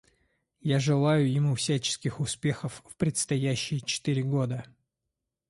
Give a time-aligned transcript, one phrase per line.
[0.63, 4.65] Я желаю ему всяческих успехов в предстоящие четыре года.